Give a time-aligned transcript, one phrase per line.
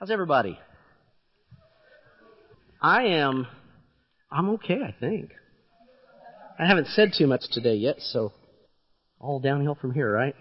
[0.00, 0.58] How's everybody?
[2.80, 3.46] I am,
[4.32, 5.32] I'm okay, I think.
[6.58, 8.32] I haven't said too much today yet, so
[9.20, 10.34] all downhill from here, right?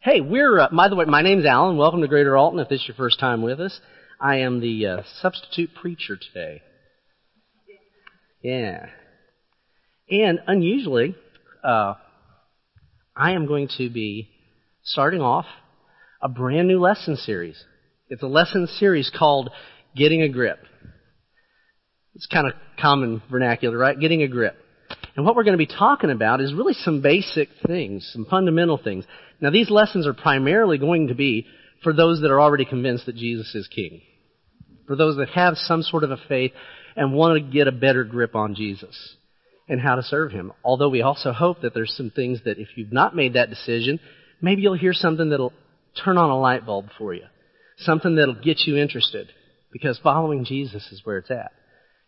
[0.00, 1.78] Hey, we're, uh, by the way, my name's Alan.
[1.78, 3.80] Welcome to Greater Alton if this is your first time with us.
[4.20, 6.60] I am the uh, substitute preacher today.
[8.42, 8.84] Yeah.
[10.10, 11.16] And unusually,
[11.64, 11.94] uh,
[13.16, 14.28] I am going to be
[14.84, 15.46] starting off
[16.20, 17.64] a brand new lesson series.
[18.10, 19.50] It's a lesson series called
[19.94, 20.58] Getting a Grip.
[22.16, 23.98] It's kind of common vernacular, right?
[23.98, 24.56] Getting a grip.
[25.14, 28.78] And what we're going to be talking about is really some basic things, some fundamental
[28.78, 29.04] things.
[29.40, 31.46] Now these lessons are primarily going to be
[31.84, 34.02] for those that are already convinced that Jesus is King.
[34.88, 36.50] For those that have some sort of a faith
[36.96, 39.14] and want to get a better grip on Jesus
[39.68, 40.52] and how to serve Him.
[40.64, 44.00] Although we also hope that there's some things that if you've not made that decision,
[44.40, 45.52] maybe you'll hear something that'll
[46.04, 47.26] turn on a light bulb for you.
[47.80, 49.28] Something that'll get you interested.
[49.72, 51.52] Because following Jesus is where it's at.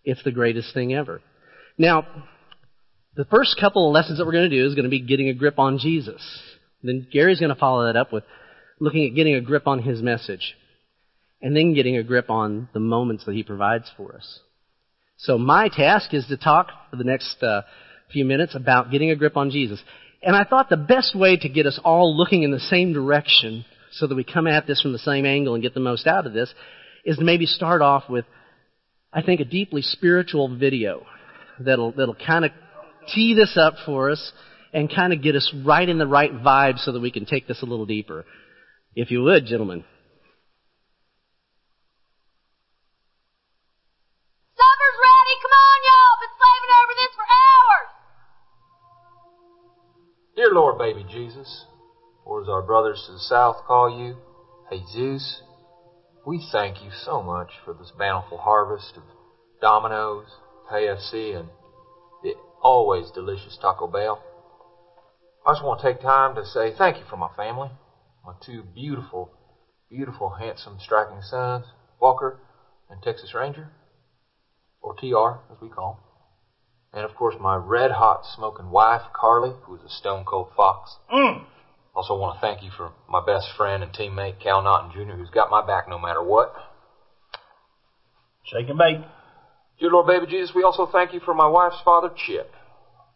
[0.04, 1.20] It's the greatest thing ever.
[1.78, 2.06] Now,
[3.14, 5.28] the first couple of lessons that we're going to do is going to be getting
[5.28, 6.22] a grip on Jesus.
[6.82, 8.24] Then Gary's going to follow that up with
[8.80, 10.54] looking at getting a grip on his message.
[11.40, 14.40] And then getting a grip on the moments that he provides for us.
[15.18, 17.62] So my task is to talk for the next uh,
[18.12, 19.80] few minutes about getting a grip on Jesus.
[20.22, 23.64] And I thought the best way to get us all looking in the same direction
[23.92, 26.26] so that we come at this from the same angle and get the most out
[26.26, 26.52] of this
[27.04, 28.24] is to maybe start off with,
[29.12, 31.04] I think, a deeply spiritual video
[31.60, 32.52] that'll, that'll kind of
[33.14, 34.32] tee this up for us
[34.72, 37.46] and kind of get us right in the right vibe so that we can take
[37.46, 38.24] this a little deeper.
[38.94, 39.84] If you would, gentlemen.
[44.56, 45.34] Supper's ready.
[45.42, 46.16] Come on, y'all.
[46.20, 47.90] Been slaving over this for hours.
[50.36, 51.66] Dear Lord, baby Jesus,
[52.24, 54.16] or as our brothers to the south call you,
[54.70, 55.42] Jesus,
[56.24, 59.02] we thank you so much for this bountiful harvest of
[59.60, 60.28] Domino's,
[60.70, 61.50] KFC, and
[62.22, 64.22] the always delicious Taco Bell.
[65.44, 67.70] I just want to take time to say thank you for my family,
[68.24, 69.30] my two beautiful,
[69.90, 71.66] beautiful, handsome, striking sons,
[72.00, 72.38] Walker
[72.88, 73.70] and Texas Ranger,
[74.80, 75.98] or TR as we call him.
[76.92, 80.96] And of course my red hot smoking wife, Carly, who is a stone cold fox.
[81.12, 81.46] Mm.
[81.94, 85.30] Also want to thank you for my best friend and teammate, Cal Naughton Jr., who's
[85.30, 86.52] got my back no matter what.
[88.44, 88.98] Shake and bake.
[89.78, 92.54] Dear Lord Baby Jesus, we also thank you for my wife's father, Chip.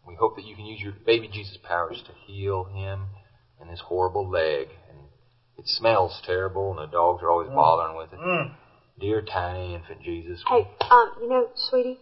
[0.05, 3.07] We hope that you can use your baby Jesus powers to heal him
[3.59, 4.69] and his horrible leg.
[4.89, 5.09] And
[5.57, 8.19] it smells terrible, and the dogs are always bothering with it.
[8.19, 8.51] Mm.
[8.99, 11.99] Dear tiny infant Jesus, Hey, um, you know, sweetie,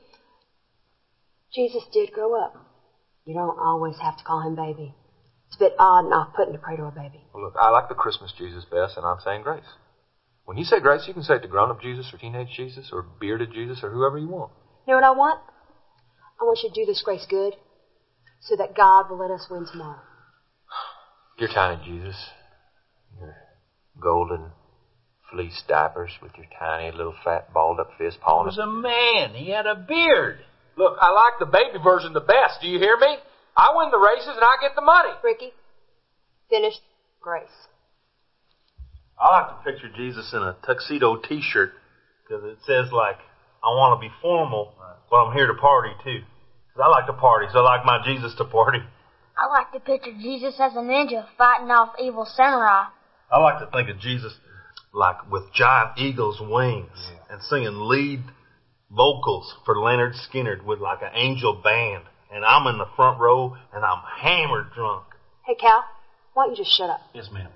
[1.53, 2.53] Jesus did grow up.
[3.25, 4.93] You don't always have to call him baby.
[5.55, 7.23] It's a bit odd and off-putting to pray to a baby.
[7.33, 9.63] well, look, I like the Christmas Jesus best, and I'm saying grace.
[10.43, 13.01] When you say grace, you can say it to grown-up Jesus or teenage Jesus or
[13.01, 14.51] bearded Jesus or whoever you want.
[14.85, 15.39] You know what I want?
[16.41, 17.53] I want you to do this grace good
[18.41, 20.01] so that God will let us win tomorrow.
[21.37, 22.17] Dear tiny Jesus,
[23.17, 23.37] your
[23.97, 24.51] golden
[25.31, 29.33] fleece diapers with your tiny little fat balled up fist He was a man.
[29.33, 30.39] He had a beard.
[30.75, 32.59] Look, I like the baby version the best.
[32.59, 33.19] Do you hear me?
[33.57, 35.11] I win the races and I get the money.
[35.23, 35.53] Ricky,
[36.49, 36.81] finished
[37.21, 37.47] grace.
[39.19, 41.71] I like to picture Jesus in a tuxedo T-shirt
[42.27, 43.17] because it says like,
[43.63, 44.75] "I want to be formal,
[45.09, 46.23] but I'm here to party too."
[46.73, 48.83] 'Cause I like to party, so I like my Jesus to party.
[49.37, 52.87] I like to picture Jesus as a ninja fighting off evil samurai.
[53.31, 54.37] I like to think of Jesus
[54.91, 58.23] like with giant eagle's wings and singing lead
[58.89, 62.05] vocals for Lynyrd Skynyrd with like an angel band.
[62.31, 65.05] And I'm in the front row and I'm hammered drunk.
[65.45, 65.83] Hey, Cal,
[66.33, 66.99] why don't you just shut up?
[67.13, 67.49] Yes, ma'am.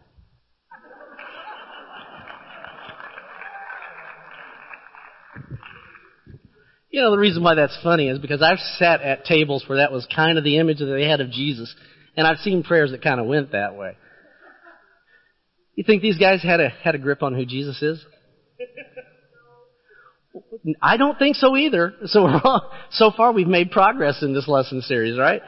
[6.91, 9.91] You know, the reason why that's funny is because I've sat at tables where that
[9.91, 11.73] was kind of the image that they had of Jesus,
[12.17, 13.95] and I've seen prayers that kind of went that way.
[15.75, 18.03] You think these guys had a had a grip on who Jesus is?
[20.81, 21.93] I don't think so either.
[22.05, 22.27] So
[22.91, 25.41] so far we've made progress in this lesson series, right?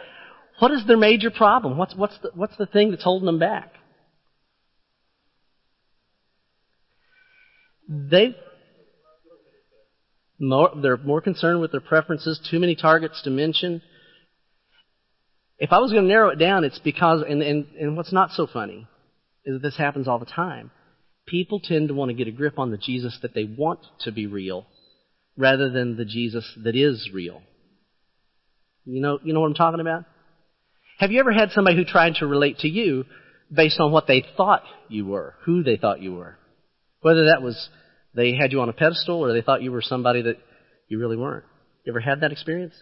[0.60, 1.78] What is their major problem?
[1.78, 3.74] What's what's the what's the thing that's holding them back?
[7.88, 8.36] They
[10.42, 13.82] more, they're more concerned with their preferences, too many targets to mention.
[15.60, 18.32] If I was going to narrow it down, it's because, and, and, and what's not
[18.32, 18.88] so funny
[19.46, 20.72] is that this happens all the time.
[21.28, 24.12] People tend to want to get a grip on the Jesus that they want to
[24.12, 24.66] be real
[25.38, 27.42] rather than the Jesus that is real.
[28.86, 30.06] You know, you know what I'm talking about?
[30.98, 33.06] Have you ever had somebody who tried to relate to you
[33.52, 36.38] based on what they thought you were, who they thought you were?
[37.02, 37.70] Whether that was
[38.14, 40.38] They had you on a pedestal or they thought you were somebody that
[40.88, 41.46] you really weren't.
[41.86, 42.74] You ever had that experience?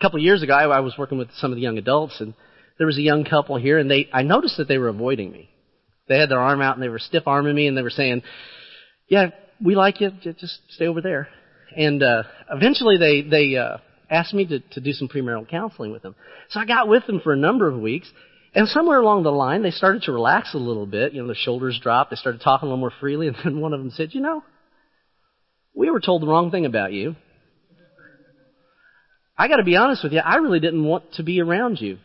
[0.00, 2.34] A couple of years ago, I, was working with some of the young adults and
[2.78, 5.50] there was a young couple here and they, I noticed that they were avoiding me.
[6.08, 8.22] They had their arm out and they were stiff arming me and they were saying,
[9.08, 9.30] yeah,
[9.64, 11.28] we like you, just stay over there.
[11.76, 16.02] And, uh, eventually they, they, uh, asked me to, to do some premarital counseling with
[16.02, 16.14] them.
[16.50, 18.10] So I got with them for a number of weeks
[18.56, 21.12] and somewhere along the line, they started to relax a little bit.
[21.12, 22.08] You know, their shoulders dropped.
[22.08, 23.28] They started talking a little more freely.
[23.28, 24.42] And then one of them said, you know,
[25.74, 27.16] we were told the wrong thing about you.
[29.36, 30.20] I got to be honest with you.
[30.20, 31.98] I really didn't want to be around you.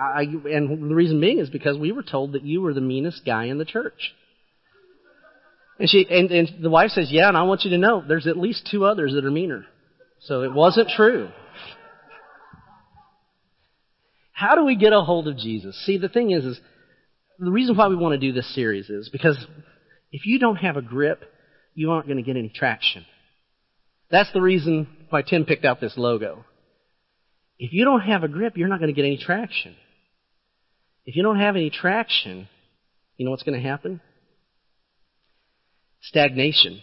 [0.00, 3.24] I, and the reason being is because we were told that you were the meanest
[3.24, 4.14] guy in the church.
[5.78, 8.26] And she, and, and the wife says, yeah, and I want you to know there's
[8.26, 9.66] at least two others that are meaner.
[10.20, 11.30] So it wasn't true.
[14.32, 15.78] How do we get a hold of Jesus?
[15.84, 16.60] See, the thing is, is
[17.38, 19.38] the reason why we want to do this series is because
[20.12, 21.22] if you don't have a grip,
[21.74, 23.04] you aren't going to get any traction.
[24.10, 26.44] That's the reason why Tim picked out this logo.
[27.58, 29.76] If you don't have a grip, you're not going to get any traction.
[31.06, 32.48] If you don't have any traction,
[33.16, 34.00] you know what's going to happen?
[36.02, 36.82] Stagnation.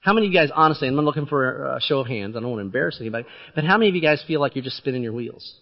[0.00, 2.50] How many of you guys, honestly, I'm looking for a show of hands, I don't
[2.50, 5.02] want to embarrass anybody, but how many of you guys feel like you're just spinning
[5.02, 5.56] your wheels?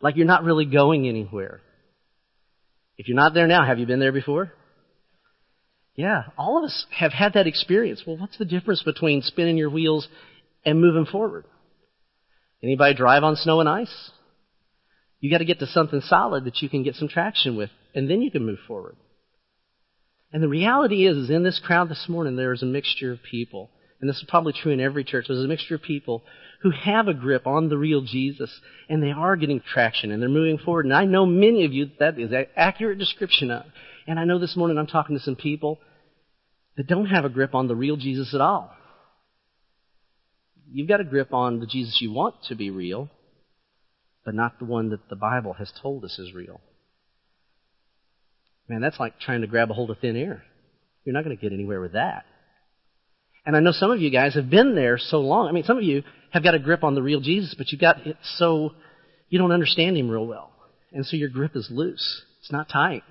[0.00, 1.60] Like you're not really going anywhere?
[2.98, 4.52] If you're not there now, have you been there before?
[5.94, 8.02] Yeah, all of us have had that experience.
[8.04, 10.08] Well, what's the difference between spinning your wheels
[10.64, 11.44] and moving forward?
[12.62, 14.10] Anybody drive on snow and ice?
[15.20, 18.10] You got to get to something solid that you can get some traction with, and
[18.10, 18.96] then you can move forward.
[20.32, 23.22] And the reality is, is in this crowd this morning, there is a mixture of
[23.22, 23.70] people.
[24.00, 25.26] And this is probably true in every church.
[25.28, 26.24] There's a mixture of people
[26.60, 30.28] who have a grip on the real Jesus, and they are getting traction, and they're
[30.28, 30.84] moving forward.
[30.84, 33.64] And I know many of you that is an accurate description of.
[34.06, 35.78] And I know this morning I'm talking to some people
[36.76, 38.72] that don't have a grip on the real Jesus at all.
[40.70, 43.08] You've got a grip on the Jesus you want to be real,
[44.24, 46.60] but not the one that the Bible has told us is real.
[48.68, 50.42] Man, that's like trying to grab a hold of thin air.
[51.04, 52.24] You're not going to get anywhere with that.
[53.46, 55.48] And I know some of you guys have been there so long.
[55.48, 57.80] I mean, some of you have got a grip on the real Jesus, but you've
[57.80, 58.72] got it so
[59.28, 60.50] you don't understand him real well.
[60.92, 62.22] And so your grip is loose.
[62.40, 63.02] It's not tight.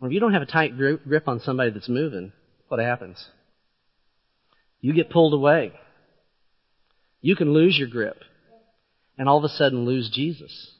[0.00, 2.32] Well, if you don't have a tight grip on somebody that's moving,
[2.68, 3.22] what happens?
[4.80, 5.72] You get pulled away.
[7.20, 8.16] You can lose your grip
[9.22, 10.72] and all of a sudden lose Jesus.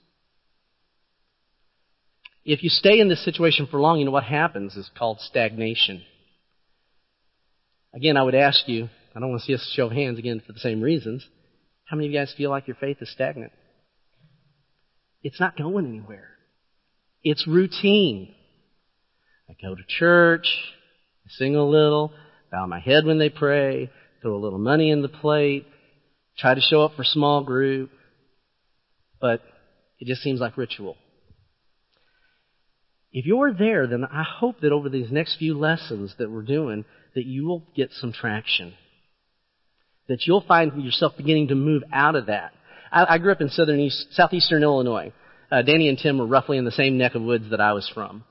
[2.44, 6.03] If you stay in this situation for long, you know what happens is called stagnation.
[7.94, 10.53] Again, I would ask you, I don't want to see us show hands again for
[10.53, 11.25] the same reasons.
[11.85, 13.53] How many of you guys feel like your faith is stagnant?
[15.23, 16.31] It's not going anywhere.
[17.23, 18.35] It's routine.
[19.49, 20.49] I go to church,
[21.25, 22.12] I sing a little,
[22.50, 23.89] bow my head when they pray,
[24.21, 25.65] throw a little money in the plate,
[26.37, 27.91] try to show up for small group,
[29.22, 29.40] but
[30.00, 30.96] it just seems like ritual.
[33.12, 36.84] If you're there, then I hope that over these next few lessons that we're doing,
[37.14, 38.74] that you will get some traction.
[40.08, 42.52] That you'll find yourself beginning to move out of that.
[42.90, 45.12] I, I grew up in southern east, southeastern Illinois.
[45.50, 47.88] Uh, Danny and Tim were roughly in the same neck of woods that I was
[47.94, 48.24] from.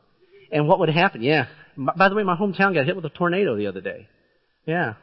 [0.51, 1.21] And what would happen?
[1.21, 1.45] Yeah.
[1.77, 4.07] By the way, my hometown got hit with a tornado the other day.
[4.65, 4.95] Yeah.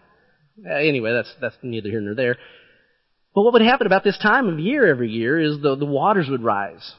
[0.68, 2.37] Uh, anyway, that's that's neither here nor there.
[3.38, 6.26] But what would happen about this time of year every year is the the waters
[6.28, 6.95] would rise,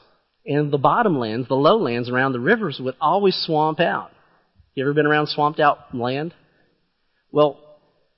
[0.46, 4.10] and the bottomlands, the lowlands around the rivers would always swamp out.
[4.74, 6.32] You ever been around swamped out land?
[7.30, 7.60] Well,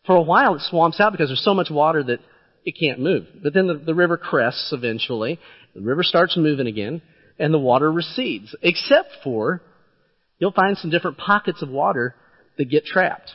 [0.07, 2.21] for a while it swamps out because there's so much water that
[2.65, 3.27] it can't move.
[3.43, 5.41] But then the, the river crests eventually.
[5.75, 7.03] The river starts moving again,
[7.41, 8.55] and the water recedes.
[8.63, 9.63] Except for,
[10.39, 12.15] you'll find some different pockets of water
[12.57, 13.33] that get trapped.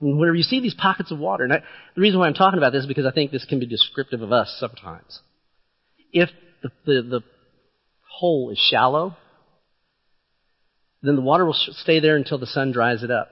[0.00, 1.62] Whenever you see these pockets of water, and I,
[1.94, 4.22] the reason why I'm talking about this is because I think this can be descriptive
[4.22, 5.20] of us sometimes.
[6.12, 6.30] If
[6.62, 7.20] the, the, the
[8.08, 9.16] hole is shallow,
[11.02, 13.30] then the water will stay there until the sun dries it up.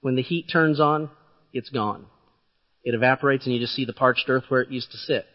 [0.00, 1.10] When the heat turns on,
[1.52, 2.06] it's gone.
[2.82, 5.26] It evaporates and you just see the parched earth where it used to sit.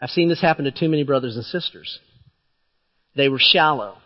[0.00, 1.98] I've seen this happen to too many brothers and sisters.
[3.14, 3.98] They were shallow.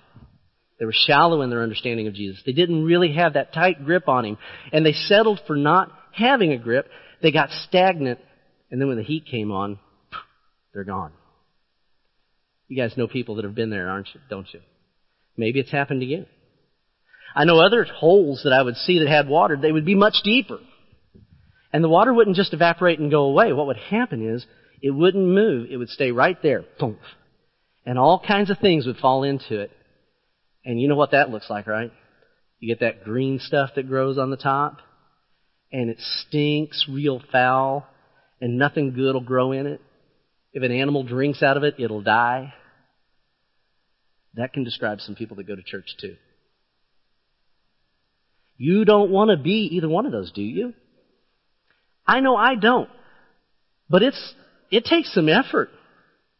[0.79, 2.43] They were shallow in their understanding of Jesus.
[2.47, 4.39] They didn't really have that tight grip on Him.
[4.73, 6.89] And they settled for not having a grip.
[7.21, 8.21] They got stagnant.
[8.71, 9.79] And then when the heat came on,
[10.73, 11.13] they're gone.
[12.69, 14.21] You guys know people that have been there, aren't you?
[14.29, 14.61] Don't you?
[15.37, 16.27] Maybe it's happened to you.
[17.35, 20.17] I know other holes that I would see that had water, they would be much
[20.23, 20.59] deeper.
[21.73, 23.53] And the water wouldn't just evaporate and go away.
[23.53, 24.47] What would happen is
[24.81, 25.69] it wouldn't move.
[25.71, 26.65] It would stay right there.
[27.85, 29.71] And all kinds of things would fall into it.
[30.65, 31.93] And you know what that looks like, right?
[32.59, 34.79] You get that green stuff that grows on the top,
[35.73, 37.87] and it stinks real foul,
[38.41, 39.81] and nothing good will grow in it.
[40.53, 42.53] If an animal drinks out of it, it'll die.
[44.35, 46.17] That can describe some people that go to church too.
[48.57, 50.75] You don't want to be either one of those, do you?
[52.07, 52.89] I know I don't.
[53.89, 54.35] But it's,
[54.71, 55.71] it takes some effort.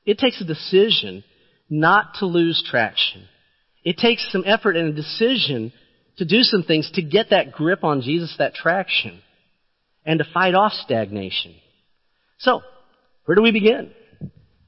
[0.05, 1.23] It takes a decision
[1.71, 3.29] not to lose traction.
[3.85, 5.73] It takes some effort and a decision
[6.19, 9.21] to do some things to get that grip on Jesus, that traction,
[10.05, 11.55] and to fight off stagnation.
[12.39, 12.61] So,
[13.25, 13.93] where do we begin?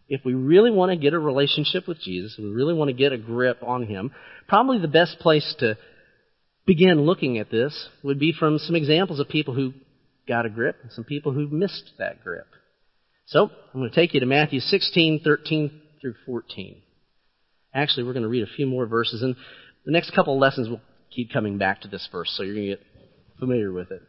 [0.09, 3.13] If we really want to get a relationship with Jesus, we really want to get
[3.13, 4.13] a grip on Him,
[4.49, 5.77] probably the best place to
[6.67, 9.73] begin looking at this would be from some examples of people who
[10.29, 12.47] got a grip and some people who missed that grip.
[13.27, 16.83] So, I'm going to take you to Matthew 16, 13 through 14.
[17.75, 19.37] Actually, we're going to read a few more verses, and
[19.85, 20.81] the next couple lessons will
[21.15, 22.87] keep coming back to this verse, so you're going to get
[23.39, 24.03] familiar with it.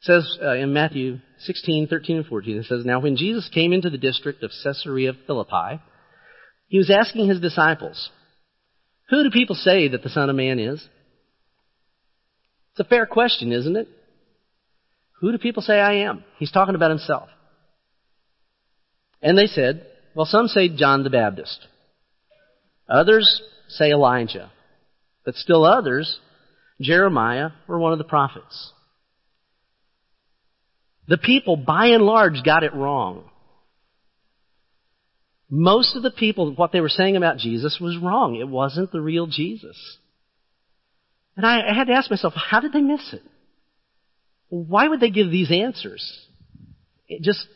[0.00, 3.72] It says uh, in Matthew 16, 13, and 14, it says, Now when Jesus came
[3.72, 5.80] into the district of Caesarea Philippi,
[6.68, 8.10] he was asking his disciples,
[9.08, 10.86] Who do people say that the Son of Man is?
[12.72, 13.88] It's a fair question, isn't it?
[15.20, 16.24] Who do people say I am?
[16.38, 17.28] He's talking about himself.
[19.22, 21.66] And they said, Well, some say John the Baptist.
[22.88, 24.50] Others say Elijah.
[25.24, 26.20] But still others,
[26.80, 28.72] Jeremiah or one of the prophets.
[31.08, 33.24] The people, by and large, got it wrong.
[35.48, 38.36] Most of the people, what they were saying about Jesus was wrong.
[38.36, 39.76] It wasn't the real Jesus.
[41.36, 43.22] And I, had to ask myself, how did they miss it?
[44.48, 46.26] Why would they give these answers?
[47.08, 47.46] It just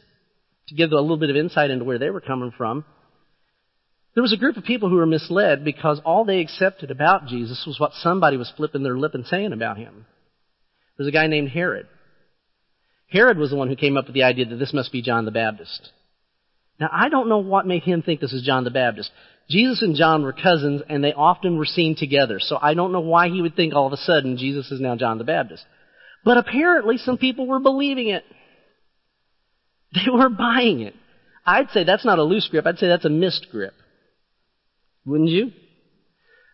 [0.68, 2.84] to give a little bit of insight into where they were coming from.
[4.14, 7.64] There was a group of people who were misled because all they accepted about Jesus
[7.66, 10.06] was what somebody was flipping their lip and saying about him.
[10.96, 11.86] There was a guy named Herod.
[13.08, 15.24] Herod was the one who came up with the idea that this must be John
[15.24, 15.90] the Baptist.
[16.78, 19.10] Now, I don't know what made him think this is John the Baptist.
[19.48, 23.00] Jesus and John were cousins, and they often were seen together, so I don't know
[23.00, 25.64] why he would think all of a sudden Jesus is now John the Baptist.
[26.24, 28.24] But apparently some people were believing it.
[29.92, 30.94] They were buying it.
[31.44, 33.74] I'd say that's not a loose grip, I'd say that's a missed grip.
[35.10, 35.50] Wouldn't you?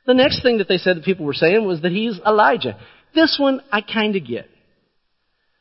[0.07, 2.79] The next thing that they said that people were saying was that he's Elijah.
[3.15, 4.49] This one I kind of get.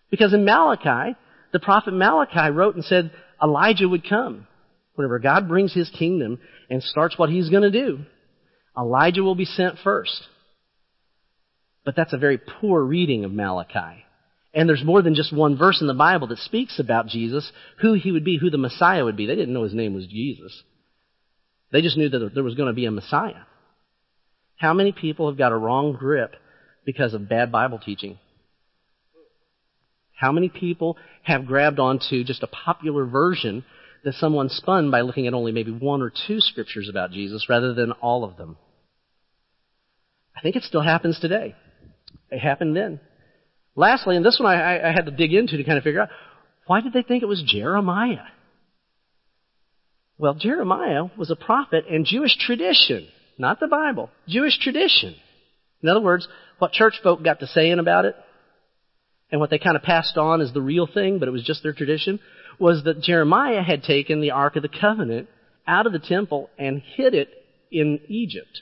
[0.09, 1.17] Because in Malachi,
[1.51, 3.11] the prophet Malachi wrote and said
[3.43, 4.47] Elijah would come.
[4.93, 7.99] Whenever God brings his kingdom and starts what he's going to do,
[8.77, 10.23] Elijah will be sent first.
[11.83, 14.05] But that's a very poor reading of Malachi.
[14.53, 17.93] And there's more than just one verse in the Bible that speaks about Jesus, who
[17.93, 19.25] he would be, who the Messiah would be.
[19.25, 20.63] They didn't know his name was Jesus.
[21.75, 23.43] They just knew that there was going to be a Messiah.
[24.55, 26.33] How many people have got a wrong grip
[26.85, 28.17] because of bad Bible teaching?
[30.13, 33.65] How many people have grabbed onto just a popular version
[34.05, 37.73] that someone spun by looking at only maybe one or two scriptures about Jesus rather
[37.73, 38.55] than all of them?
[40.33, 41.55] I think it still happens today.
[42.31, 43.01] It happened then.
[43.75, 46.09] Lastly, and this one I, I had to dig into to kind of figure out,
[46.67, 48.27] why did they think it was Jeremiah?
[50.17, 53.07] Well, Jeremiah was a prophet and Jewish tradition,
[53.37, 55.15] not the Bible, Jewish tradition.
[55.81, 58.15] In other words, what church folk got to saying about it,
[59.31, 61.63] and what they kind of passed on as the real thing, but it was just
[61.63, 62.19] their tradition,
[62.59, 65.27] was that Jeremiah had taken the Ark of the Covenant
[65.67, 67.29] out of the temple and hid it
[67.71, 68.61] in Egypt.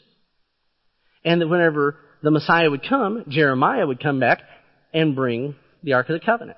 [1.24, 4.42] And that whenever the Messiah would come, Jeremiah would come back
[4.94, 6.58] and bring the Ark of the Covenant.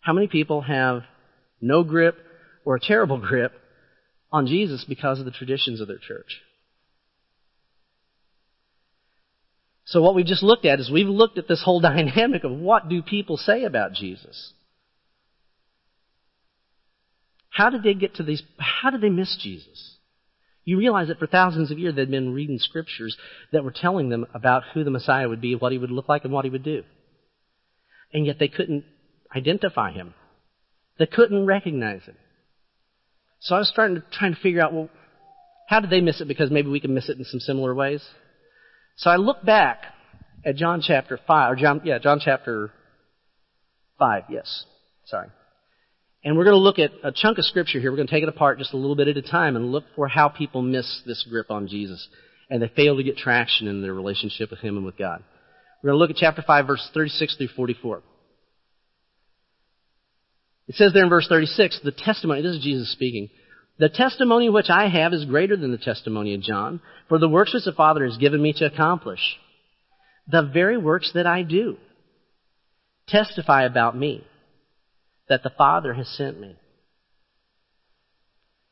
[0.00, 1.02] How many people have
[1.60, 2.16] no grip
[2.64, 3.52] or a terrible grip
[4.32, 6.40] on Jesus because of the traditions of their church?
[9.86, 12.88] So what we've just looked at is we've looked at this whole dynamic of what
[12.88, 14.52] do people say about Jesus.
[17.50, 19.96] How did they get to these, how did they miss Jesus?
[20.64, 23.16] You realize that for thousands of years they'd been reading scriptures
[23.52, 26.24] that were telling them about who the Messiah would be, what he would look like,
[26.24, 26.82] and what he would do.
[28.12, 28.84] And yet they couldn't
[29.34, 30.14] identify him.
[30.98, 32.16] They couldn't recognize him.
[33.44, 34.88] So I was starting to trying to figure out, well,
[35.68, 36.28] how did they miss it?
[36.28, 38.02] Because maybe we can miss it in some similar ways.
[38.96, 39.82] So I look back
[40.44, 42.70] at John chapter five, or John, yeah, John chapter
[43.98, 44.24] five.
[44.30, 44.64] Yes,
[45.06, 45.28] sorry.
[46.24, 47.90] And we're going to look at a chunk of scripture here.
[47.90, 49.84] We're going to take it apart just a little bit at a time and look
[49.94, 52.08] for how people miss this grip on Jesus
[52.48, 55.22] and they fail to get traction in their relationship with Him and with God.
[55.82, 58.02] We're going to look at chapter 5, verses 36 through 44.
[60.66, 63.28] It says there in verse 36, the testimony, this is Jesus speaking,
[63.78, 67.52] The testimony which I have is greater than the testimony of John, for the works
[67.52, 69.20] which the Father has given me to accomplish,
[70.26, 71.76] the very works that I do,
[73.08, 74.26] testify about me,
[75.28, 76.56] that the Father has sent me.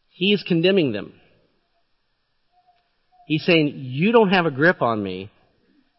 [0.09, 1.13] He is condemning them.
[3.27, 5.31] He's saying, You don't have a grip on me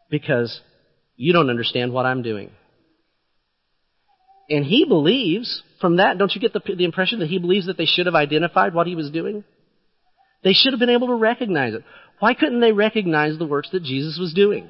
[0.10, 0.62] because
[1.16, 2.52] you don't understand what I'm doing.
[4.50, 7.78] And he believes, from that, don't you get the, the impression that he believes that
[7.78, 9.44] they should have identified what he was doing?
[10.44, 11.84] They should have been able to recognize it.
[12.20, 14.68] Why couldn't they recognize the works that Jesus was doing?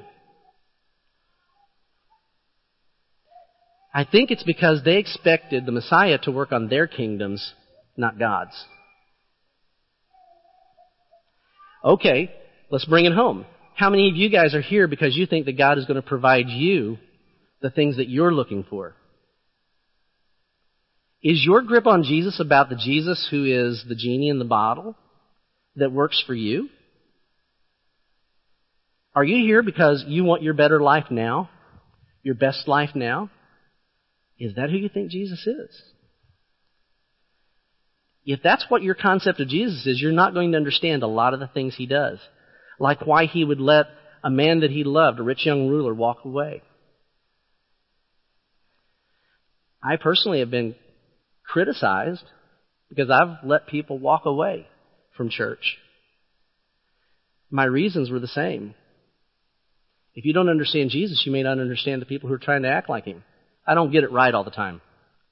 [3.93, 7.53] I think it's because they expected the Messiah to work on their kingdoms,
[7.95, 8.55] not God's.
[11.83, 12.33] Okay,
[12.71, 13.45] let's bring it home.
[13.75, 16.07] How many of you guys are here because you think that God is going to
[16.07, 16.97] provide you
[17.61, 18.95] the things that you're looking for?
[21.23, 24.95] Is your grip on Jesus about the Jesus who is the genie in the bottle
[25.77, 26.69] that works for you?
[29.15, 31.49] Are you here because you want your better life now?
[32.23, 33.29] Your best life now?
[34.37, 35.81] Is that who you think Jesus is?
[38.25, 41.33] If that's what your concept of Jesus is, you're not going to understand a lot
[41.33, 42.19] of the things he does.
[42.79, 43.85] Like why he would let
[44.23, 46.63] a man that he loved, a rich young ruler, walk away.
[49.81, 50.75] I personally have been
[51.45, 52.23] criticized
[52.89, 54.67] because I've let people walk away
[55.15, 55.77] from church.
[57.50, 58.75] My reasons were the same.
[60.15, 62.69] If you don't understand Jesus, you may not understand the people who are trying to
[62.69, 63.23] act like him.
[63.65, 64.81] I don't get it right all the time.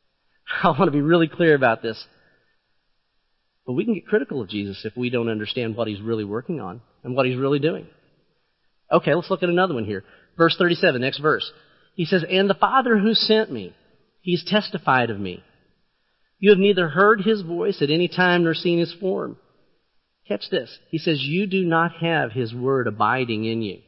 [0.63, 2.03] I want to be really clear about this.
[3.65, 6.60] But we can get critical of Jesus if we don't understand what he's really working
[6.60, 7.88] on and what he's really doing.
[8.91, 10.03] Okay, let's look at another one here.
[10.38, 11.50] Verse 37, next verse.
[11.96, 13.75] He says, And the Father who sent me,
[14.22, 15.44] he's testified of me.
[16.41, 19.38] You have neither heard his voice at any time nor seen his form.
[20.27, 20.75] Catch this.
[20.89, 23.81] He says, You do not have his word abiding in you,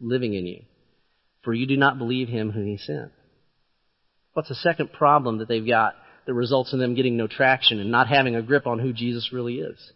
[0.00, 0.62] living in you,
[1.42, 3.10] for you do not believe him whom he sent.
[4.32, 7.90] What's the second problem that they've got that results in them getting no traction and
[7.90, 9.92] not having a grip on who Jesus really is?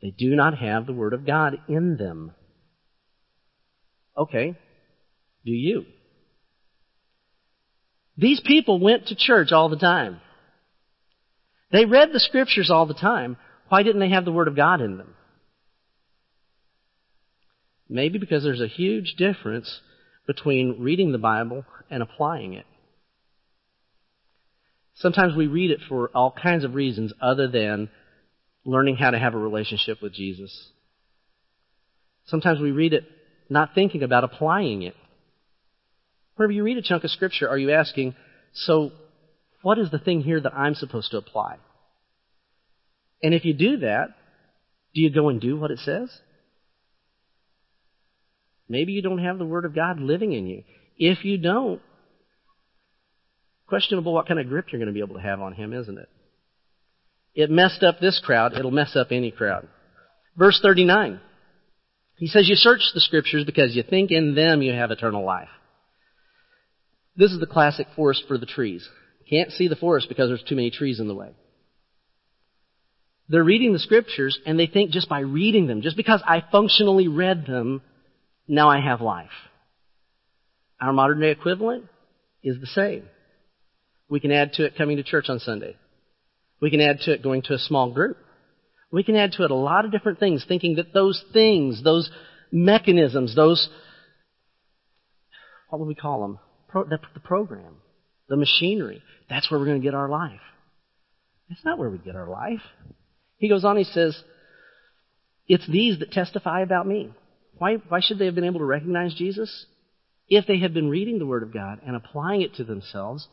[0.00, 2.32] They do not have the Word of God in them.
[4.16, 4.56] Okay,
[5.44, 5.84] do you?
[8.16, 10.22] These people went to church all the time.
[11.70, 13.36] They read the Scriptures all the time.
[13.68, 15.14] Why didn't they have the Word of God in them?
[17.88, 19.80] Maybe because there's a huge difference
[20.26, 22.66] between reading the Bible and applying it.
[24.94, 27.88] Sometimes we read it for all kinds of reasons other than
[28.64, 30.70] learning how to have a relationship with Jesus.
[32.26, 33.04] Sometimes we read it
[33.48, 34.94] not thinking about applying it.
[36.36, 38.14] Whenever you read a chunk of Scripture, are you asking,
[38.52, 38.92] so
[39.68, 41.56] what is the thing here that I'm supposed to apply?
[43.22, 44.14] And if you do that,
[44.94, 46.10] do you go and do what it says?
[48.66, 50.62] Maybe you don't have the Word of God living in you.
[50.96, 51.82] If you don't,
[53.66, 55.98] questionable what kind of grip you're going to be able to have on Him, isn't
[55.98, 56.08] it?
[57.34, 59.68] It messed up this crowd, it'll mess up any crowd.
[60.34, 61.20] Verse 39.
[62.16, 65.50] He says, You search the Scriptures because you think in them you have eternal life.
[67.16, 68.88] This is the classic forest for the trees.
[69.28, 71.30] Can't see the forest because there's too many trees in the way.
[73.28, 77.08] They're reading the Scriptures and they think just by reading them, just because I functionally
[77.08, 77.82] read them,
[78.46, 79.28] now I have life.
[80.80, 81.84] Our modern day equivalent
[82.42, 83.02] is the same.
[84.08, 85.76] We can add to it coming to church on Sunday.
[86.60, 88.16] We can add to it going to a small group.
[88.90, 92.10] We can add to it a lot of different things, thinking that those things, those
[92.50, 93.68] mechanisms, those,
[95.68, 96.38] what would we call them?
[96.68, 97.76] Pro, the, the program,
[98.28, 100.40] the machinery, that's where we're going to get our life.
[101.48, 102.60] That's not where we get our life.
[103.38, 104.22] He goes on, he says,
[105.46, 107.10] It's these that testify about me.
[107.56, 109.66] Why, why should they have been able to recognize Jesus?
[110.28, 113.26] If they had been reading the Word of God and applying it to themselves,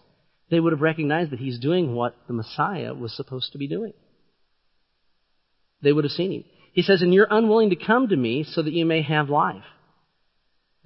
[0.49, 3.93] they would have recognized that he's doing what the Messiah was supposed to be doing.
[5.81, 6.43] They would have seen him.
[6.73, 9.63] He says, And you're unwilling to come to me so that you may have life.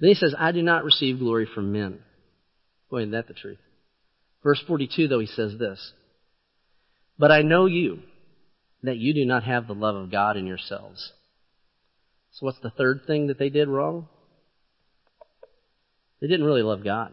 [0.00, 2.00] Then he says, I do not receive glory from men.
[2.90, 3.58] Boy, isn't that the truth?
[4.42, 5.92] Verse 42, though, he says this
[7.18, 8.00] But I know you,
[8.82, 11.12] that you do not have the love of God in yourselves.
[12.32, 14.08] So, what's the third thing that they did wrong?
[16.20, 17.12] They didn't really love God.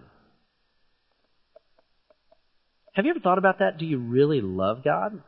[2.94, 3.78] Have you ever thought about that?
[3.78, 5.22] Do you really love God?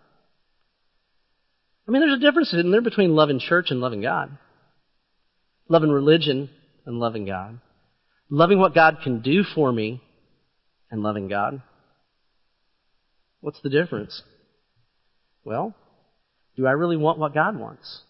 [1.87, 4.37] I mean, there's a difference in there between loving church and loving God.
[5.67, 6.49] Loving religion
[6.85, 7.59] and loving God.
[8.29, 10.01] Loving what God can do for me
[10.91, 11.61] and loving God.
[13.41, 14.21] What's the difference?
[15.43, 15.75] Well,
[16.57, 18.01] Do I really want what God wants?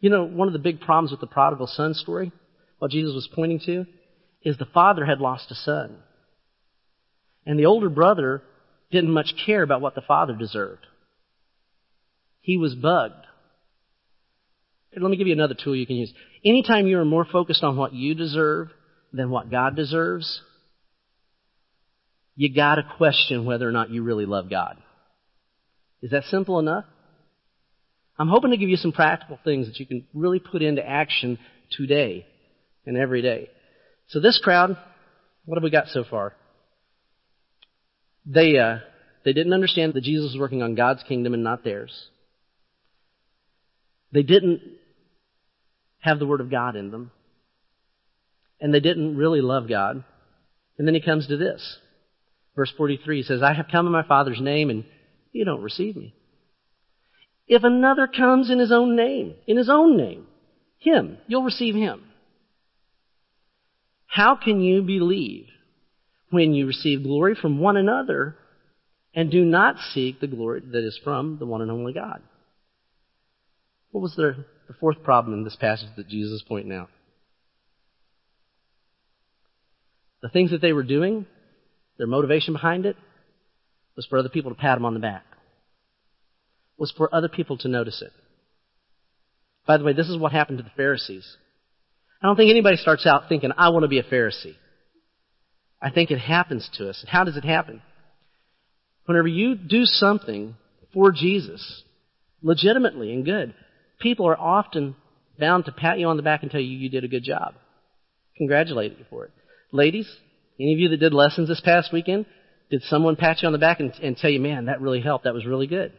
[0.00, 2.30] You know, one of the big problems with the prodigal son story,
[2.78, 3.86] what Jesus was pointing to,
[4.42, 5.96] is the father had lost a son.
[7.46, 8.42] And the older brother
[8.92, 10.86] didn't much care about what the father deserved.
[12.40, 13.26] He was bugged.
[14.96, 16.12] Let me give you another tool you can use.
[16.44, 18.68] Anytime you are more focused on what you deserve
[19.12, 20.42] than what God deserves,
[22.36, 24.76] you gotta question whether or not you really love God.
[26.02, 26.84] Is that simple enough?
[28.18, 31.38] I'm hoping to give you some practical things that you can really put into action
[31.70, 32.26] today
[32.86, 33.50] and every day.
[34.08, 34.76] So this crowd,
[35.44, 36.34] what have we got so far?
[38.26, 38.78] They, uh,
[39.24, 42.08] they didn't understand that Jesus was working on God's kingdom and not theirs.
[44.12, 44.60] They didn't
[45.98, 47.10] have the Word of God in them.
[48.60, 50.04] And they didn't really love God.
[50.78, 51.78] And then he comes to this.
[52.56, 54.84] Verse 43 says, I have come in my Father's name and
[55.32, 56.14] you don't receive me.
[57.46, 60.26] If another comes in his own name, in his own name,
[60.78, 62.02] him, you'll receive him.
[64.06, 65.46] How can you believe
[66.30, 68.36] when you receive glory from one another
[69.14, 72.22] and do not seek the glory that is from the one and only God?
[73.90, 76.90] What was the, the fourth problem in this passage that Jesus is pointing out?
[80.22, 81.26] The things that they were doing,
[81.98, 82.96] their motivation behind it,
[83.96, 85.24] was for other people to pat them on the back
[86.76, 88.12] was for other people to notice it.
[89.66, 91.36] By the way, this is what happened to the Pharisees.
[92.22, 94.56] I don't think anybody starts out thinking, I want to be a Pharisee.
[95.80, 97.04] I think it happens to us.
[97.08, 97.82] How does it happen?
[99.06, 100.56] Whenever you do something
[100.92, 101.82] for Jesus,
[102.42, 103.54] legitimately and good,
[104.00, 104.96] people are often
[105.38, 107.54] bound to pat you on the back and tell you you did a good job.
[108.38, 109.32] Congratulate you for it.
[109.72, 110.08] Ladies,
[110.58, 112.26] any of you that did lessons this past weekend,
[112.70, 115.24] did someone pat you on the back and, and tell you, man, that really helped.
[115.24, 115.92] That was really good?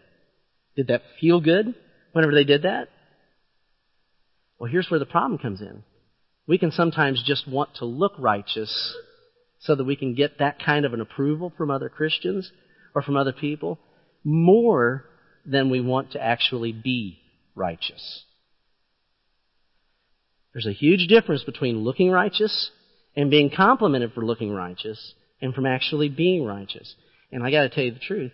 [0.76, 1.76] Did that feel good
[2.12, 2.90] whenever they did that?
[4.58, 5.84] Well, here's where the problem comes in.
[6.48, 8.96] We can sometimes just want to look righteous
[9.60, 12.52] so that we can get that kind of an approval from other Christians
[12.94, 13.80] or from other people
[14.24, 15.06] more
[15.46, 17.20] than we want to actually be
[17.56, 18.24] righteous.
[20.54, 22.72] There's a huge difference between looking righteous
[23.16, 26.96] and being complimented for looking righteous and from actually being righteous.
[27.32, 28.32] And I gotta tell you the truth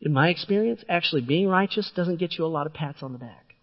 [0.00, 3.18] in my experience, actually being righteous doesn't get you a lot of pats on the
[3.18, 3.54] back.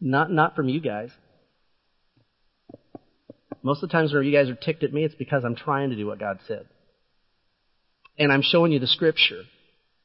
[0.00, 1.10] Not, not from you guys.
[3.62, 5.90] Most of the times where you guys are ticked at me, it's because I'm trying
[5.90, 6.66] to do what God said.
[8.18, 9.42] And I'm showing you the scripture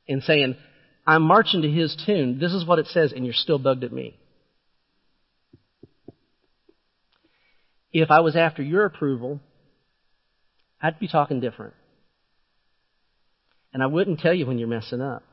[0.07, 0.55] and saying,
[1.05, 2.39] I'm marching to his tune.
[2.39, 4.17] This is what it says, and you're still bugged at me.
[7.91, 9.39] If I was after your approval,
[10.81, 11.73] I'd be talking different.
[13.73, 15.23] And I wouldn't tell you when you're messing up.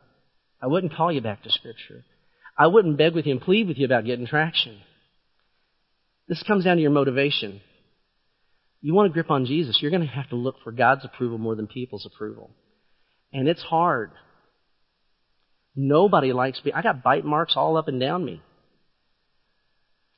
[0.63, 2.05] I wouldn't call you back to Scripture.
[2.59, 4.79] I wouldn't beg with you and plead with you about getting traction.
[6.29, 7.61] This comes down to your motivation.
[8.81, 11.39] You want to grip on Jesus, you're going to have to look for God's approval
[11.39, 12.51] more than people's approval.
[13.33, 14.13] And it's hard.
[15.75, 16.73] Nobody likes me.
[16.73, 18.41] I got bite marks all up and down me.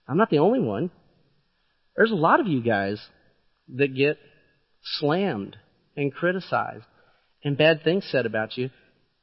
[0.07, 0.91] I'm not the only one.
[1.99, 3.05] There's a lot of you guys
[3.75, 4.19] that get
[5.01, 5.57] slammed
[5.97, 6.85] and criticized
[7.43, 8.71] and bad things said about you,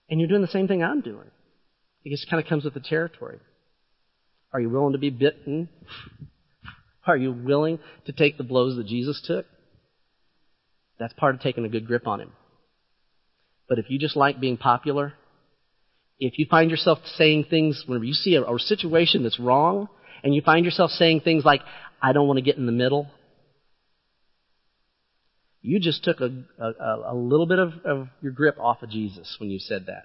[0.09, 1.31] and you're doing the same thing I'm doing.
[2.03, 3.39] It just kind of comes with the territory.
[4.51, 5.69] Are you willing to be bitten?
[7.07, 9.45] Are you willing to take the blows that Jesus took?
[10.99, 12.33] That's part of taking a good grip on him.
[13.69, 15.13] But if you just like being popular,
[16.19, 19.88] if you find yourself saying things whenever you see a, a situation that's wrong,
[20.25, 21.61] and you find yourself saying things like,
[22.06, 23.08] I don't want to get in the middle,
[25.63, 29.36] you just took a, a, a little bit of, of your grip off of Jesus
[29.39, 30.04] when you said that.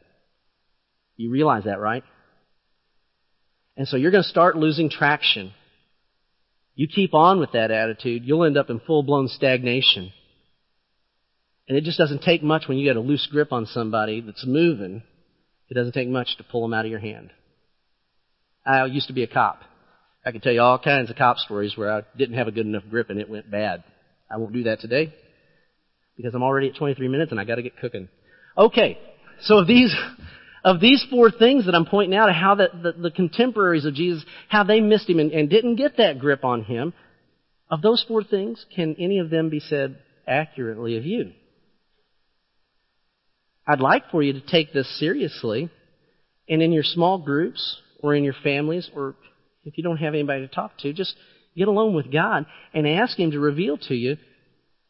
[1.18, 2.02] You realize that, right?
[3.76, 5.52] And so you're going to start losing traction.
[6.74, 10.10] You keep on with that attitude, you'll end up in full blown stagnation.
[11.68, 14.46] And it just doesn't take much when you get a loose grip on somebody that's
[14.46, 15.02] moving.
[15.68, 17.30] It doesn't take much to pull them out of your hand.
[18.64, 19.60] I used to be a cop.
[20.24, 22.66] I can tell you all kinds of cop stories where I didn't have a good
[22.66, 23.82] enough grip and it went bad.
[24.30, 25.14] I won't do that today
[26.16, 28.08] because I'm already at 23 minutes and I got to get cooking.
[28.56, 28.98] Okay,
[29.42, 29.94] so of these
[30.64, 34.24] of these four things that I'm pointing out, how the, the, the contemporaries of Jesus,
[34.48, 36.92] how they missed him and, and didn't get that grip on him,
[37.70, 41.32] of those four things, can any of them be said accurately of you?
[43.66, 45.70] I'd like for you to take this seriously,
[46.48, 49.14] and in your small groups or in your families, or
[49.64, 51.14] if you don't have anybody to talk to, just
[51.56, 54.16] get alone with God and ask Him to reveal to you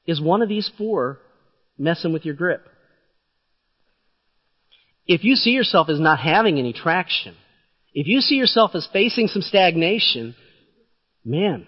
[0.06, 1.18] is one of these four
[1.78, 2.66] messing with your grip?
[5.06, 7.34] If you see yourself as not having any traction,
[7.92, 10.36] if you see yourself as facing some stagnation,
[11.24, 11.66] man,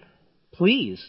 [0.53, 1.03] please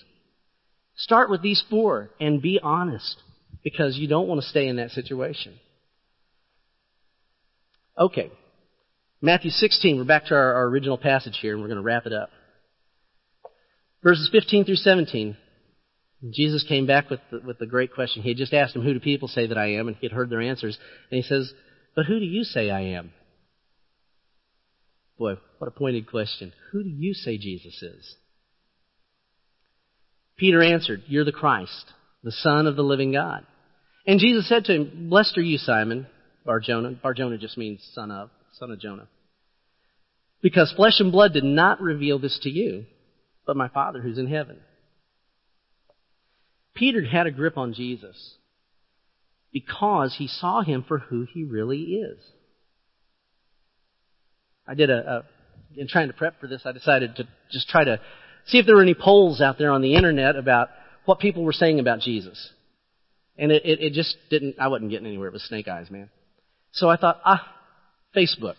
[0.97, 3.17] start with these four and be honest
[3.63, 5.55] because you don't want to stay in that situation.
[7.97, 8.31] Okay.
[9.21, 12.07] Matthew 16, we're back to our, our original passage here and we're going to wrap
[12.07, 12.31] it up.
[14.03, 15.37] Verses 15 through 17.
[16.31, 18.23] Jesus came back with the, with the great question.
[18.23, 19.89] He had just asked them, Who do people say that I am?
[19.89, 20.79] And he had heard their answers.
[21.11, 21.53] And he says,
[21.95, 23.13] But who do you say I am?
[25.19, 26.53] Boy, what a pointed question.
[26.73, 28.17] Who do you say Jesus is?
[30.37, 33.47] Peter answered, You're the Christ, the Son of the living God.
[34.07, 36.07] And Jesus said to him, Blessed are you, Simon,
[36.45, 36.93] Barjona.
[37.03, 39.09] Barjona just means son of, son of Jonah.
[40.43, 42.85] Because flesh and blood did not reveal this to you,
[43.47, 44.59] but my Father who's in heaven.
[46.75, 48.35] Peter had a grip on Jesus
[49.53, 52.19] because he saw him for who he really is.
[54.67, 55.25] I did a, a
[55.81, 58.01] in trying to prep for this, I decided to just try to
[58.47, 60.69] see if there were any polls out there on the internet about
[61.05, 62.51] what people were saying about Jesus.
[63.37, 66.11] And it, it, it just didn't, I wasn't getting anywhere with snake eyes, man.
[66.73, 67.54] So I thought, ah,
[68.17, 68.57] Facebook.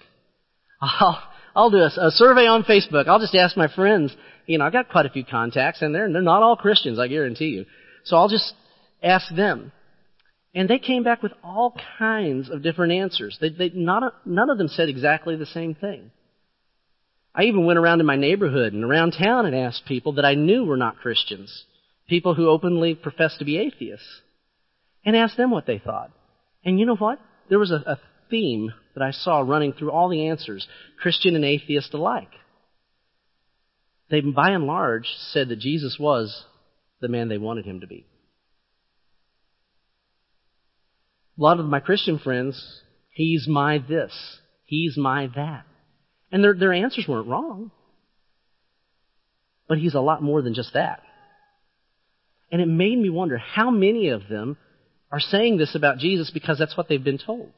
[0.82, 1.22] I'll,
[1.56, 3.08] I'll do a, a survey on Facebook.
[3.08, 4.15] I'll just ask my friends.
[4.46, 7.46] You know, I've got quite a few contacts and they're, not all Christians, I guarantee
[7.46, 7.65] you.
[8.04, 8.54] So I'll just
[9.02, 9.72] ask them.
[10.54, 13.38] And they came back with all kinds of different answers.
[13.41, 16.12] They, they, not, none of them said exactly the same thing.
[17.34, 20.36] I even went around in my neighborhood and around town and asked people that I
[20.36, 21.65] knew were not Christians,
[22.08, 24.22] people who openly professed to be atheists,
[25.04, 26.12] and asked them what they thought.
[26.63, 27.20] And you know what?
[27.50, 30.67] There was a, a theme that I saw running through all the answers,
[30.99, 32.31] Christian and atheist alike.
[34.10, 36.45] They, by and large, said that Jesus was
[37.01, 38.05] the man they wanted him to be.
[41.38, 44.13] A lot of my Christian friends, he's my this,
[44.63, 45.65] he's my that.
[46.31, 47.71] And their, their answers weren't wrong.
[49.67, 51.01] But he's a lot more than just that.
[52.51, 54.58] And it made me wonder how many of them
[55.12, 57.51] are saying this about Jesus because that's what they've been told,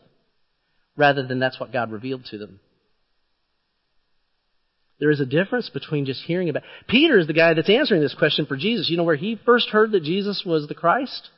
[0.98, 2.60] rather than that's what God revealed to them.
[5.00, 6.64] There is a difference between just hearing about.
[6.88, 8.90] Peter is the guy that's answering this question for Jesus.
[8.90, 11.30] You know where he first heard that Jesus was the Christ?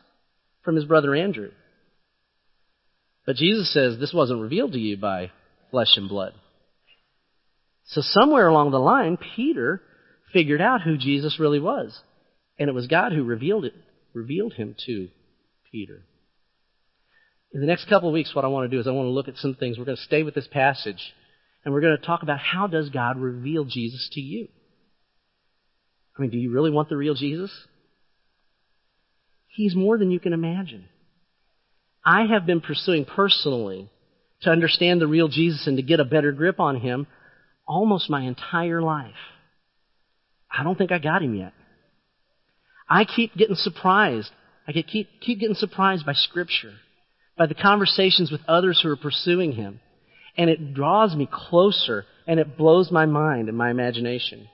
[0.63, 1.51] From his brother Andrew.
[3.25, 5.31] But Jesus says this wasn't revealed to you by
[5.71, 6.33] flesh and blood.
[7.85, 9.81] So somewhere along the line, Peter
[10.31, 11.99] figured out who Jesus really was.
[12.57, 13.73] And it was God who revealed it,
[14.13, 15.09] revealed him to
[15.71, 16.03] Peter.
[17.53, 19.11] In the next couple of weeks, what I want to do is I want to
[19.11, 19.77] look at some things.
[19.77, 21.13] We're going to stay with this passage,
[21.63, 24.47] and we're going to talk about how does God reveal Jesus to you?
[26.17, 27.51] I mean, do you really want the real Jesus?
[29.47, 30.85] He's more than you can imagine.
[32.05, 33.89] I have been pursuing personally
[34.41, 37.07] to understand the real Jesus and to get a better grip on him
[37.67, 39.13] almost my entire life.
[40.51, 41.53] I don't think I got him yet.
[42.89, 44.31] I keep getting surprised.
[44.67, 46.73] I keep, keep getting surprised by Scripture,
[47.39, 49.79] by the conversations with others who are pursuing him.
[50.37, 54.49] And it draws me closer and it blows my mind and my imagination.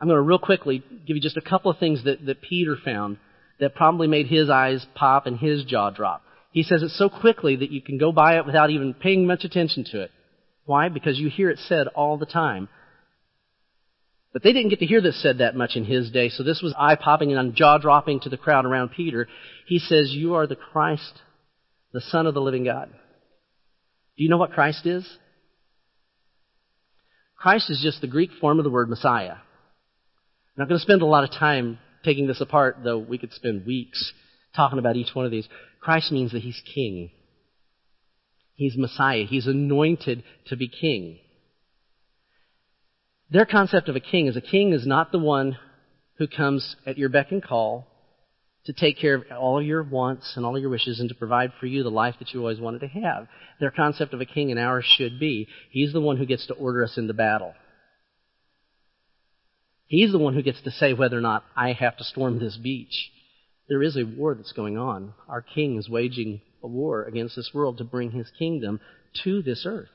[0.00, 2.76] I'm going to real quickly give you just a couple of things that, that Peter
[2.82, 3.18] found
[3.58, 6.22] that probably made his eyes pop and his jaw drop.
[6.52, 9.44] He says it so quickly that you can go by it without even paying much
[9.44, 10.12] attention to it.
[10.64, 10.88] Why?
[10.88, 12.68] Because you hear it said all the time.
[14.32, 16.60] But they didn't get to hear this said that much in his day, so this
[16.62, 19.28] was eye popping and jaw dropping to the crowd around Peter.
[19.66, 21.20] He says, You are the Christ,
[21.92, 22.90] the Son of the living God.
[24.16, 25.06] Do you know what Christ is?
[27.38, 29.32] Christ is just the Greek form of the word Messiah.
[29.32, 33.32] I'm not going to spend a lot of time taking this apart, though we could
[33.32, 34.12] spend weeks
[34.54, 35.48] talking about each one of these.
[35.80, 37.10] Christ means that he's king.
[38.54, 39.24] He's Messiah.
[39.24, 41.18] He's anointed to be king.
[43.28, 45.58] Their concept of a king is a king is not the one
[46.18, 47.86] who comes at your beck and call
[48.66, 51.66] to take care of all your wants and all your wishes and to provide for
[51.66, 53.28] you the life that you always wanted to have.
[53.60, 56.54] Their concept of a king and ours should be, he's the one who gets to
[56.54, 57.54] order us into battle.
[59.86, 62.56] He's the one who gets to say whether or not I have to storm this
[62.56, 63.10] beach.
[63.68, 65.14] There is a war that's going on.
[65.28, 68.80] Our king is waging a war against this world to bring his kingdom
[69.24, 69.88] to this earth.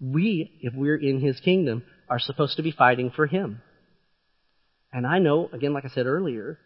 [0.00, 3.60] We, if we're in his kingdom, are supposed to be fighting for him.
[4.90, 6.58] And I know, again, like I said earlier,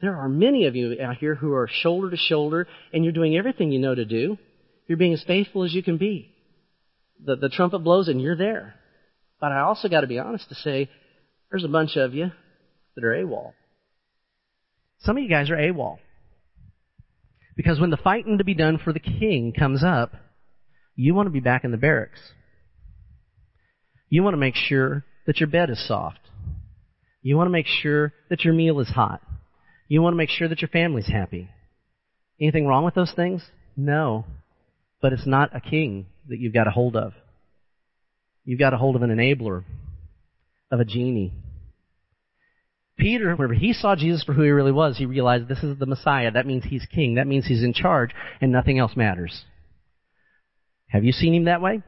[0.00, 3.36] there are many of you out here who are shoulder to shoulder and you're doing
[3.36, 4.38] everything you know to do.
[4.86, 6.30] You're being as faithful as you can be.
[7.24, 8.74] The, the trumpet blows and you're there.
[9.40, 10.90] But I also got to be honest to say,
[11.50, 12.32] there's a bunch of you
[12.94, 13.52] that are AWOL.
[15.00, 15.98] Some of you guys are AWOL.
[17.56, 20.12] Because when the fighting to be done for the king comes up,
[20.96, 22.20] You want to be back in the barracks.
[24.08, 26.20] You want to make sure that your bed is soft.
[27.22, 29.20] You want to make sure that your meal is hot.
[29.88, 31.50] You want to make sure that your family's happy.
[32.40, 33.44] Anything wrong with those things?
[33.76, 34.24] No.
[35.00, 37.12] But it's not a king that you've got a hold of.
[38.44, 39.64] You've got a hold of an enabler,
[40.70, 41.32] of a genie.
[42.96, 45.86] Peter, whenever he saw Jesus for who he really was, he realized this is the
[45.86, 46.30] Messiah.
[46.30, 47.14] That means he's king.
[47.14, 49.44] That means he's in charge, and nothing else matters.
[50.88, 51.82] Have you seen him that way?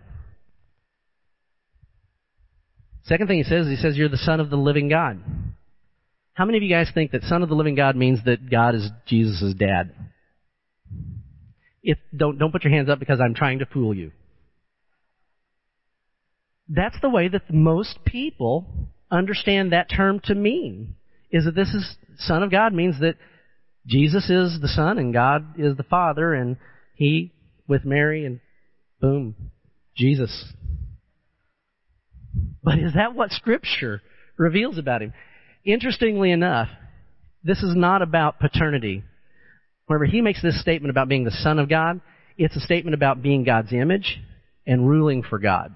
[3.05, 5.21] Second thing he says, he says, You're the Son of the living God.
[6.37, 8.75] How many of you guys think that Son of the living God means that God
[8.75, 9.91] is Jesus' dad?
[11.83, 14.13] If, don't, don't put your hands up because I'm trying to fool you.
[16.69, 18.67] That's the way that most people
[19.11, 20.97] understand that term to mean.
[21.31, 23.15] Is that this is Son of God means that
[23.87, 26.59] Jesus is the Son and God is the Father and
[26.95, 27.33] He
[27.67, 28.41] with Mary and
[29.01, 29.37] boom,
[29.97, 30.53] Jesus.
[32.63, 34.03] But is that what Scripture
[34.37, 35.15] reveals about Him?
[35.67, 36.69] Interestingly enough,
[37.43, 39.03] this is not about paternity.
[39.87, 42.01] Whenever he makes this statement about being the Son of God,
[42.39, 44.21] it's a statement about being God's image
[44.65, 45.75] and ruling for God.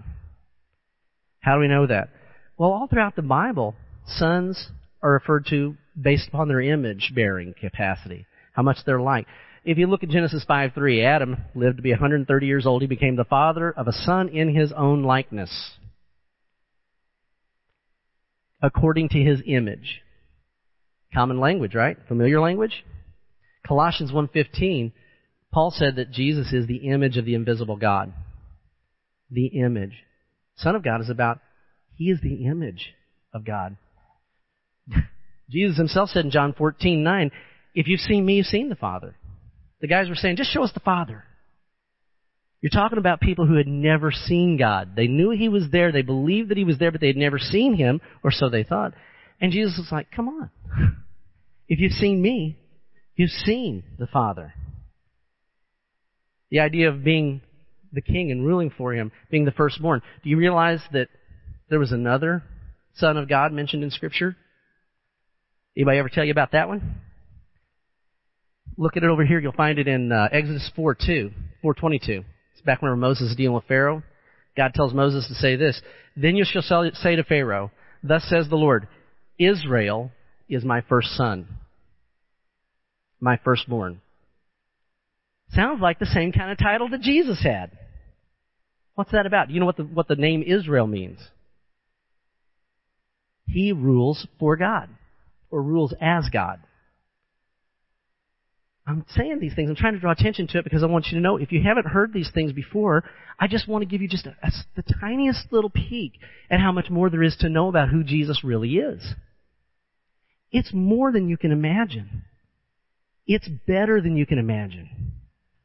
[1.41, 2.11] How do we know that?
[2.57, 3.75] Well, all throughout the Bible,
[4.07, 4.69] sons
[5.03, 9.27] are referred to based upon their image bearing capacity, how much they're like.
[9.65, 12.83] If you look at Genesis 5 3, Adam lived to be 130 years old.
[12.83, 15.73] He became the father of a son in his own likeness,
[18.63, 20.01] according to his image.
[21.13, 21.97] Common language, right?
[22.09, 22.85] Familiar language?
[23.67, 24.93] Colossians 1:15,
[25.53, 28.13] Paul said that Jesus is the image of the invisible God.
[29.31, 30.05] The image.
[30.57, 31.41] Son of God is about
[31.95, 32.95] he is the image
[33.35, 33.77] of God.
[35.51, 37.31] Jesus himself said in John 14:9,
[37.75, 39.15] "If you've seen me, you've seen the Father."
[39.81, 41.25] The guys were saying, "Just show us the Father."
[42.61, 44.95] You're talking about people who had never seen God.
[44.95, 47.39] They knew He was there, they believed that He was there, but they had never
[47.39, 48.93] seen Him, or so they thought.
[49.41, 50.51] And Jesus was like, "Come on.
[51.69, 52.59] If you've seen me,
[53.15, 54.55] you've seen the Father."
[56.51, 57.43] The idea of being
[57.93, 60.03] the king and ruling for him, being the firstborn.
[60.23, 61.09] Do you realize that
[61.69, 62.43] there was another
[62.97, 64.37] Son of God mentioned in Scripture?
[65.77, 66.97] Anybody ever tell you about that one?
[68.77, 69.39] Look at it over here.
[69.39, 71.31] You'll find it in uh, Exodus 4 2,
[71.63, 72.25] 422.
[72.61, 74.03] It's back when Moses is dealing with Pharaoh.
[74.55, 75.81] God tells Moses to say this
[76.15, 77.71] Then you shall say to Pharaoh,
[78.03, 78.87] Thus says the Lord,
[79.39, 80.11] Israel
[80.47, 81.49] is my first son,
[83.19, 84.03] my firstborn.
[85.55, 87.71] Sounds like the same kind of title that Jesus had.
[88.95, 89.49] What's that about?
[89.49, 91.19] You know what the, what the name Israel means?
[93.47, 94.91] He rules for God,
[95.51, 96.61] or rules as God.
[98.91, 99.71] I'm saying these things.
[99.71, 101.63] I'm trying to draw attention to it because I want you to know if you
[101.63, 103.05] haven't heard these things before,
[103.39, 106.15] I just want to give you just a, a, the tiniest little peek
[106.51, 109.15] at how much more there is to know about who Jesus really is.
[110.51, 112.25] It's more than you can imagine.
[113.27, 115.13] It's better than you can imagine.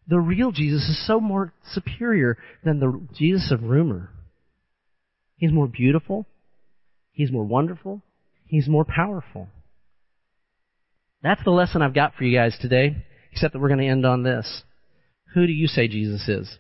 [0.08, 4.12] The real Jesus is so more superior than the Jesus of rumor.
[5.38, 6.28] He's more beautiful.
[7.12, 8.04] He's more wonderful.
[8.46, 9.48] He's more powerful.
[11.24, 13.04] That's the lesson I've got for you guys today,
[13.36, 14.63] except that we're going to end on this.
[15.34, 16.58] Who do you say Jesus is?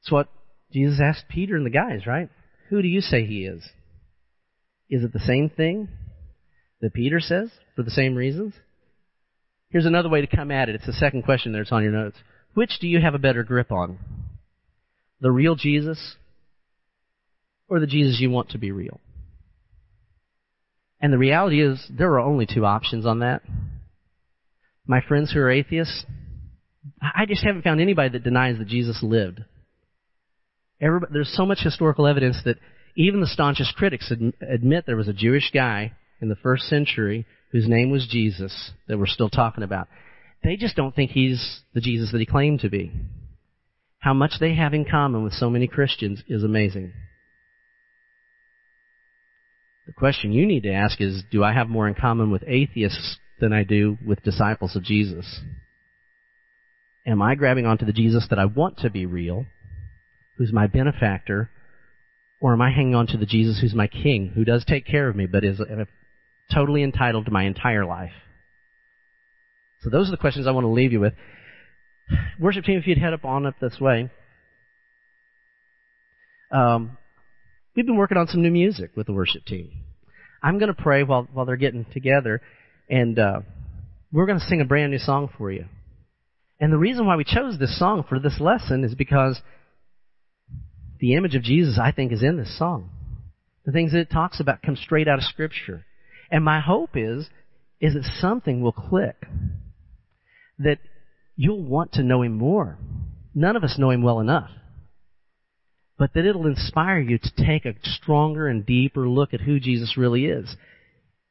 [0.00, 0.28] It's what
[0.70, 2.28] Jesus asked Peter and the guys, right?
[2.68, 3.62] Who do you say he is?
[4.90, 5.88] Is it the same thing
[6.82, 8.52] that Peter says for the same reasons?
[9.70, 10.74] Here's another way to come at it.
[10.74, 11.62] It's the second question there.
[11.62, 12.18] It's on your notes.
[12.52, 13.98] Which do you have a better grip on?
[15.22, 16.16] The real Jesus
[17.66, 19.00] or the Jesus you want to be real?
[21.00, 23.42] And the reality is, there are only two options on that.
[24.86, 26.04] My friends who are atheists,
[27.02, 29.44] I just haven't found anybody that denies that Jesus lived.
[30.80, 32.58] Everybody, there's so much historical evidence that
[32.96, 37.68] even the staunchest critics admit there was a Jewish guy in the first century whose
[37.68, 39.88] name was Jesus that we're still talking about.
[40.42, 42.92] They just don't think he's the Jesus that he claimed to be.
[43.98, 46.92] How much they have in common with so many Christians is amazing.
[49.86, 53.18] The question you need to ask is, do I have more in common with atheists
[53.40, 55.40] than I do with disciples of Jesus?
[57.06, 59.46] Am I grabbing onto the Jesus that I want to be real,
[60.36, 61.50] who's my benefactor,
[62.40, 65.08] or am I hanging on to the Jesus who's my king, who does take care
[65.08, 65.60] of me, but is
[66.52, 68.12] totally entitled to my entire life?
[69.82, 71.14] So those are the questions I want to leave you with.
[72.40, 74.10] Worship team, if you'd head up on up this way.
[76.50, 76.98] Um,
[77.76, 79.70] we've been working on some new music with the worship team.
[80.42, 82.40] I'm going to pray while while they're getting together,
[82.88, 83.40] and uh,
[84.10, 85.66] we're going to sing a brand new song for you.
[86.58, 89.40] And the reason why we chose this song for this lesson is because
[91.00, 92.90] the image of Jesus, I think, is in this song.
[93.66, 95.84] The things that it talks about come straight out of Scripture.
[96.30, 97.28] And my hope is,
[97.80, 99.16] is that something will click.
[100.58, 100.78] That
[101.34, 102.78] you'll want to know Him more.
[103.34, 104.48] None of us know Him well enough.
[105.98, 109.96] But that it'll inspire you to take a stronger and deeper look at who Jesus
[109.96, 110.56] really is.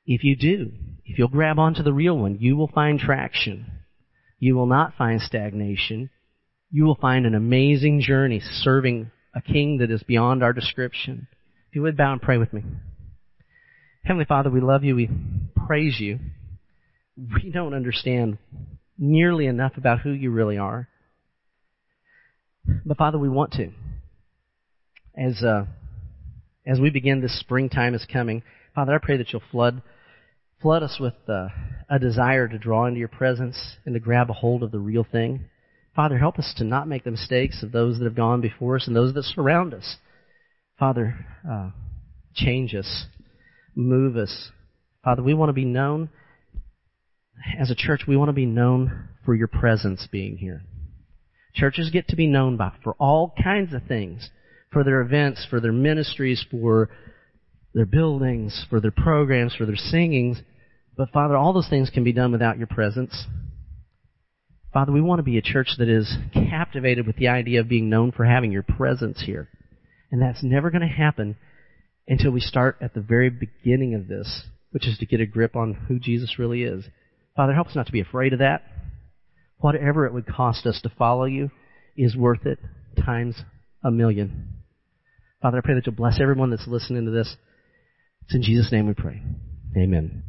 [0.05, 0.71] If you do,
[1.05, 3.65] if you'll grab onto the real one, you will find traction.
[4.39, 6.09] You will not find stagnation.
[6.71, 11.27] You will find an amazing journey serving a king that is beyond our description.
[11.69, 12.63] If you would bow and pray with me.
[14.03, 14.95] Heavenly Father, we love you.
[14.95, 15.09] We
[15.67, 16.19] praise you.
[17.17, 18.37] We don't understand
[18.97, 20.87] nearly enough about who you really are.
[22.85, 23.71] But Father, we want to.
[25.17, 25.65] As, uh,
[26.65, 28.43] as we begin this springtime is coming,
[28.73, 29.81] Father, I pray that you'll flood
[30.61, 31.49] Flood us with uh,
[31.89, 35.03] a desire to draw into your presence and to grab a hold of the real
[35.03, 35.45] thing.
[35.95, 38.87] Father, help us to not make the mistakes of those that have gone before us
[38.87, 39.97] and those that surround us.
[40.79, 41.69] Father, uh,
[42.33, 43.05] change us,
[43.75, 44.49] move us.
[45.03, 46.09] Father, we want to be known
[47.59, 48.01] as a church.
[48.07, 50.63] We want to be known for your presence being here.
[51.53, 54.29] Churches get to be known by for all kinds of things,
[54.75, 56.89] for their events, for their ministries, for
[57.73, 60.37] their buildings, for their programs, for their singings.
[60.97, 63.25] But Father, all those things can be done without your presence.
[64.73, 67.89] Father, we want to be a church that is captivated with the idea of being
[67.89, 69.47] known for having your presence here.
[70.11, 71.37] And that's never going to happen
[72.05, 75.55] until we start at the very beginning of this, which is to get a grip
[75.55, 76.83] on who Jesus really is.
[77.37, 78.61] Father, help us not to be afraid of that.
[79.59, 81.49] Whatever it would cost us to follow you
[81.95, 82.59] is worth it
[83.05, 83.37] times
[83.81, 84.54] a million.
[85.41, 87.35] Father, I pray that you'll bless everyone that's listening to this.
[88.23, 89.21] It's in Jesus' name we pray.
[89.77, 90.23] Amen.